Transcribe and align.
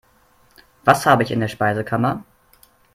Was 0.83 1.05
habe 1.05 1.21
ich 1.21 1.29
in 1.29 1.41
der 1.41 1.47
Speisekammer? 1.47 2.23